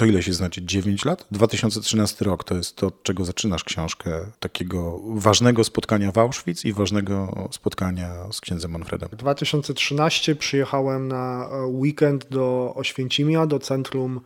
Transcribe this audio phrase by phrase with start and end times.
[0.00, 0.62] To ile się znacie?
[0.64, 1.26] 9 lat?
[1.30, 6.72] 2013 rok to jest to, od czego zaczynasz książkę takiego ważnego spotkania w Auschwitz i
[6.72, 9.08] ważnego spotkania z księdzem Manfredem.
[9.12, 14.20] 2013 przyjechałem na e, weekend do Oświęcimia, do Centrum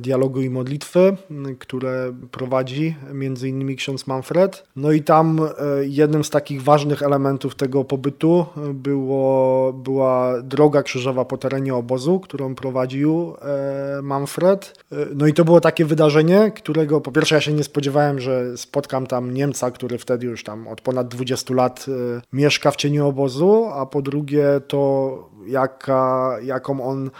[0.00, 1.16] dialogu i modlitwy,
[1.58, 4.64] które prowadzi między innymi ksiądz Manfred.
[4.76, 5.50] No i tam e,
[5.84, 12.54] jednym z takich ważnych elementów tego pobytu było, była droga krzyżowa po terenie obozu, którą
[12.54, 14.86] prowadził e, Manfred.
[15.14, 19.06] No i to było takie wydarzenie, którego po pierwsze ja się nie spodziewałem, że spotkam
[19.06, 21.86] tam Niemca, który wtedy już tam od ponad 20 lat
[22.32, 27.10] mieszka w cieniu obozu, a po drugie to jaka, jaką on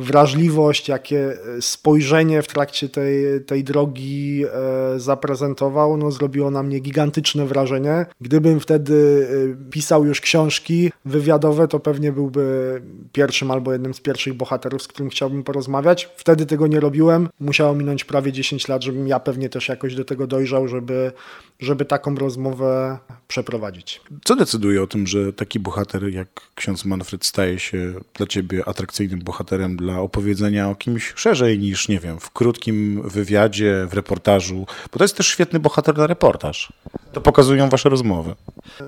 [0.00, 6.78] wrażliwość, jakie e, spojrzenie w trakcie tej, tej drogi e, zaprezentował, no zrobiło na mnie
[6.78, 8.06] gigantyczne wrażenie.
[8.20, 9.28] Gdybym wtedy
[9.66, 12.82] e, pisał już książki wywiadowe, to pewnie byłby
[13.12, 16.08] pierwszym albo jednym z pierwszych bohaterów, z którym chciałbym porozmawiać.
[16.16, 17.28] Wtedy tego nie robiłem.
[17.40, 21.12] Musiało minąć prawie 10 lat, żebym ja pewnie też jakoś do tego dojrzał, żeby,
[21.60, 24.00] żeby taką rozmowę przeprowadzić.
[24.24, 29.20] Co decyduje o tym, że taki bohater jak ksiądz Manfred staje się dla ciebie atrakcyjnym
[29.20, 34.98] bohaterem dla opowiedzenia o kimś szerzej niż, nie wiem, w krótkim wywiadzie, w reportażu, bo
[34.98, 36.72] to jest też świetny bohater na reportaż.
[37.12, 38.34] To pokazują wasze rozmowy.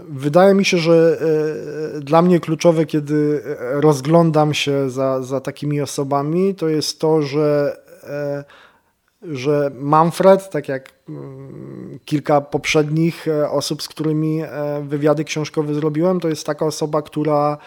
[0.09, 1.19] Wydaje mi się, że
[1.97, 7.77] e, dla mnie kluczowe, kiedy rozglądam się za, za takimi osobami, to jest to, że
[8.05, 8.45] e,
[9.23, 14.43] że Manfred, tak jak mm, kilka poprzednich e, osób, z którymi
[14.83, 17.59] wywiady książkowe zrobiłem, to jest taka osoba, która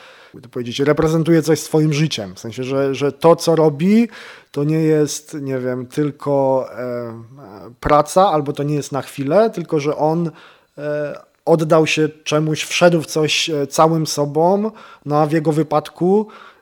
[0.41, 2.35] to powiedzieć, reprezentuje coś swoim życiem.
[2.35, 4.07] W sensie, że, że to, co robi,
[4.51, 7.13] to nie jest, nie wiem, tylko e,
[7.79, 10.31] praca, albo to nie jest na chwilę, tylko że on
[10.77, 14.71] e, oddał się czemuś, wszedł w coś e, całym sobą,
[15.05, 16.54] no a w jego wypadku e,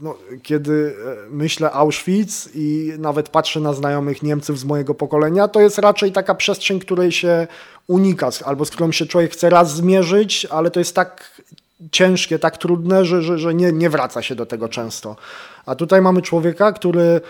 [0.00, 5.60] no, kiedy e, myślę Auschwitz i nawet patrzę na znajomych Niemców z mojego pokolenia, to
[5.60, 7.46] jest raczej taka przestrzeń, której się
[7.86, 11.42] unika, albo z którą się człowiek chce raz zmierzyć, ale to jest tak
[11.92, 15.16] ciężkie, tak trudne, że, że, że nie, nie wraca się do tego często.
[15.66, 17.20] A tutaj mamy człowieka, który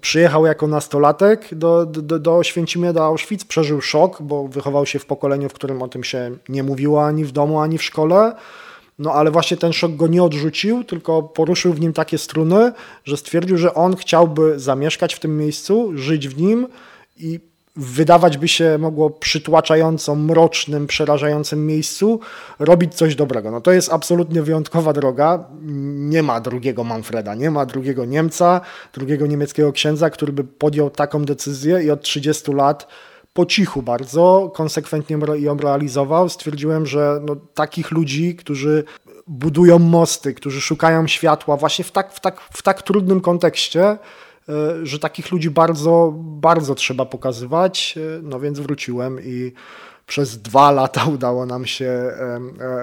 [0.00, 5.06] przyjechał jako nastolatek do, do, do Święcimia, do Auschwitz, przeżył szok, bo wychował się w
[5.06, 8.32] pokoleniu, w którym o tym się nie mówiło ani w domu, ani w szkole.
[8.98, 12.72] No ale właśnie ten szok go nie odrzucił, tylko poruszył w nim takie struny,
[13.04, 16.66] że stwierdził, że on chciałby zamieszkać w tym miejscu, żyć w nim
[17.16, 17.40] i
[17.76, 22.20] wydawać by się mogło przytłaczająco mrocznym, przerażającym miejscu,
[22.58, 23.50] robić coś dobrego.
[23.50, 25.44] No to jest absolutnie wyjątkowa droga.
[25.94, 28.60] Nie ma drugiego Manfreda, nie ma drugiego Niemca,
[28.92, 32.88] drugiego niemieckiego księdza, który by podjął taką decyzję i od 30 lat
[33.34, 36.28] po cichu bardzo, konsekwentnie ją realizował.
[36.28, 38.84] Stwierdziłem, że no, takich ludzi, którzy
[39.26, 43.98] budują mosty, którzy szukają światła właśnie w tak, w tak, w tak trudnym kontekście,
[44.48, 47.94] E, że takich ludzi bardzo, bardzo trzeba pokazywać.
[47.96, 49.52] E, no więc wróciłem i
[50.06, 52.40] przez dwa lata udało nam się e,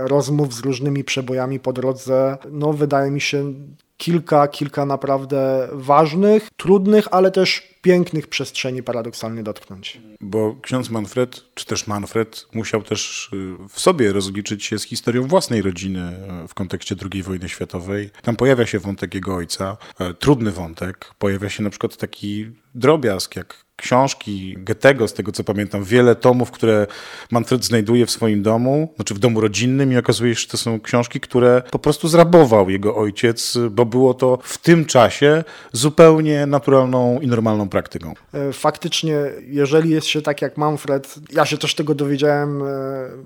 [0.08, 2.38] rozmów z różnymi przebojami po drodze.
[2.52, 3.54] No wydaje mi się
[4.02, 10.02] kilka, kilka naprawdę ważnych, trudnych, ale też pięknych przestrzeni paradoksalnie dotknąć.
[10.22, 15.28] Bo ksiądz Manfred, czy też Manfred, musiał też y, w sobie rozliczyć się z historią
[15.28, 18.09] własnej rodziny y, w kontekście II wojny światowej.
[18.22, 21.14] Tam pojawia się wątek jego ojca, e, trudny wątek.
[21.20, 26.52] Pojawia się na przykład taki drobiazg, jak książki Goethego, z tego co pamiętam, wiele tomów,
[26.52, 26.88] które
[27.31, 30.80] Manfred znajduje w swoim domu, znaczy w domu rodzinnym i okazuje się, że to są
[30.80, 37.20] książki, które po prostu zrabował jego ojciec, bo było to w tym czasie zupełnie naturalną
[37.22, 38.14] i normalną praktyką.
[38.34, 39.16] E, faktycznie,
[39.47, 42.66] jeżeli jest się tak jak Manfred, ja się też tego dowiedziałem e,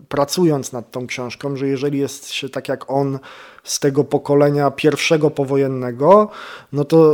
[0.09, 3.19] pracując nad tą książką, że jeżeli jest się tak jak on
[3.63, 6.29] z tego pokolenia pierwszego powojennego,
[6.71, 7.13] no to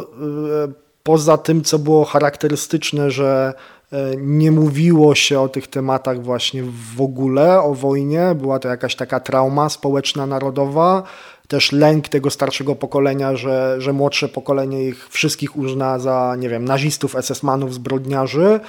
[0.68, 3.53] e, poza tym, co było charakterystyczne, że
[3.91, 6.63] e, nie mówiło się o tych tematach właśnie
[6.95, 11.03] w ogóle, o wojnie, była to jakaś taka trauma społeczna, narodowa,
[11.47, 16.66] też lęk tego starszego pokolenia, że, że młodsze pokolenie ich wszystkich uzna za, nie wiem,
[16.66, 18.59] nazistów, SS-manów, zbrodniarzy.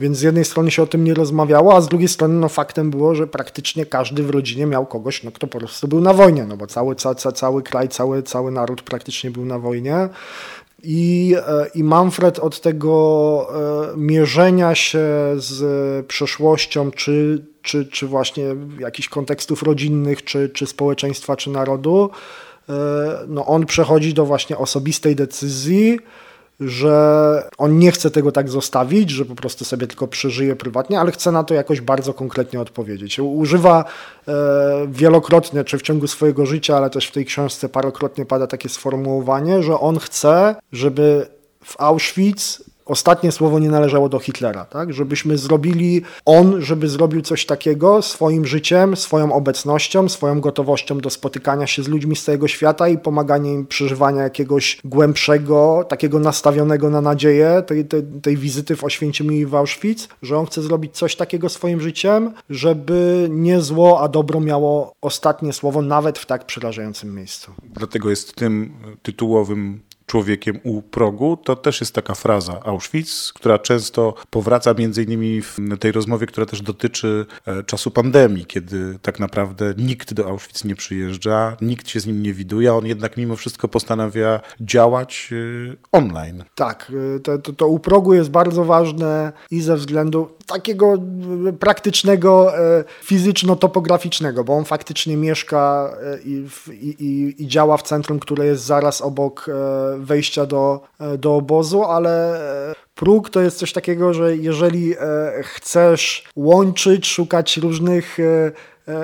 [0.00, 2.90] Więc z jednej strony się o tym nie rozmawiało, a z drugiej strony no, faktem
[2.90, 6.44] było, że praktycznie każdy w rodzinie miał kogoś, no, kto po prostu był na wojnie,
[6.44, 10.08] no bo cały, ca, ca, cały kraj, cały, cały naród praktycznie był na wojnie.
[10.82, 13.46] I, e, I Manfred od tego
[13.94, 15.06] e, mierzenia się
[15.36, 18.44] z przeszłością, czy, czy, czy właśnie
[18.78, 22.10] jakichś kontekstów rodzinnych, czy, czy społeczeństwa, czy narodu,
[22.68, 22.72] e,
[23.28, 25.98] no on przechodzi do właśnie osobistej decyzji,
[26.60, 31.12] że on nie chce tego tak zostawić, że po prostu sobie tylko przeżyje prywatnie, ale
[31.12, 33.18] chce na to jakoś bardzo konkretnie odpowiedzieć.
[33.18, 33.84] Używa
[34.28, 34.32] e,
[34.88, 39.62] wielokrotnie, czy w ciągu swojego życia, ale też w tej książce parokrotnie pada takie sformułowanie,
[39.62, 41.26] że on chce, żeby
[41.64, 44.92] w Auschwitz ostatnie słowo nie należało do Hitlera, tak?
[44.92, 51.66] Żebyśmy zrobili, on, żeby zrobił coś takiego swoim życiem, swoją obecnością, swoją gotowością do spotykania
[51.66, 57.00] się z ludźmi z całego świata i pomagania im przeżywania jakiegoś głębszego, takiego nastawionego na
[57.00, 61.16] nadzieję tej, tej, tej wizyty w Oświęcimiu i w Auschwitz, że on chce zrobić coś
[61.16, 67.14] takiego swoim życiem, żeby nie zło, a dobro miało ostatnie słowo nawet w tak przerażającym
[67.14, 67.52] miejscu.
[67.74, 69.80] Dlatego jest tym tytułowym
[70.12, 75.58] człowiekiem u progu, to też jest taka fraza Auschwitz, która często powraca między innymi w
[75.80, 80.74] tej rozmowie, która też dotyczy e, czasu pandemii, kiedy tak naprawdę nikt do Auschwitz nie
[80.74, 86.44] przyjeżdża, nikt się z nim nie widuje, on jednak mimo wszystko postanawia działać e, online.
[86.54, 90.94] Tak, e, to, to, to u progu jest bardzo ważne i ze względu takiego
[91.60, 92.52] praktycznego,
[93.04, 95.90] fizyczno-topograficznego, bo on faktycznie mieszka
[96.24, 99.50] i, i, i działa w centrum, które jest zaraz obok
[100.02, 102.40] wejścia do, e, do obozu, ale
[102.70, 104.96] e, próg to jest coś takiego, że jeżeli e,
[105.42, 108.18] chcesz łączyć, szukać różnych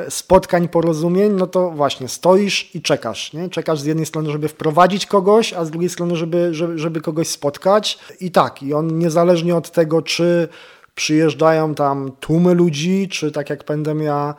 [0.08, 3.32] spotkań, porozumień, no to właśnie stoisz i czekasz.
[3.32, 3.48] Nie?
[3.48, 7.28] Czekasz z jednej strony, żeby wprowadzić kogoś, a z drugiej strony, żeby, żeby, żeby kogoś
[7.28, 7.98] spotkać.
[8.20, 10.48] I tak, i on niezależnie od tego, czy
[10.94, 14.34] przyjeżdżają tam tłumy ludzi, czy tak jak pandemia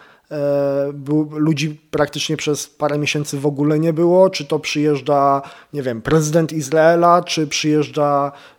[0.94, 5.42] był, ludzi praktycznie przez parę miesięcy w ogóle nie było, czy to przyjeżdża,
[5.74, 8.32] nie wiem, prezydent Izraela, czy przyjeżdża,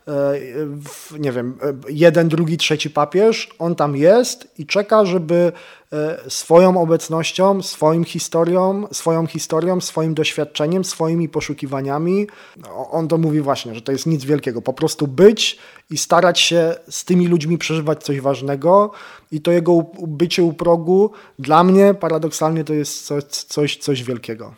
[1.19, 5.51] nie wiem, e, jeden, drugi, trzeci papież, on tam jest i czeka, żeby
[6.27, 12.27] swoją obecnością, swoim historią, swoją historią, swoim doświadczeniem, swoimi poszukiwaniami,
[12.91, 15.57] on to mówi właśnie, że to jest nic wielkiego, po prostu być
[15.89, 18.91] i starać się z tymi ludźmi przeżywać coś ważnego
[19.31, 24.53] i to jego bycie u progu dla mnie paradoksalnie to jest coś, coś, coś wielkiego.